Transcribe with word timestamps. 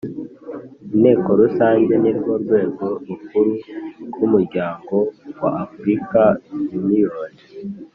Inteko 0.93 1.29
Rusange 1.41 1.93
ni 2.01 2.11
rwo 2.17 2.33
rwego 2.43 2.85
rukuru 3.09 3.51
rw 4.09 4.17
umuryango 4.27 4.95
wa 5.41 5.49
African 5.63 6.33
Union 6.79 7.31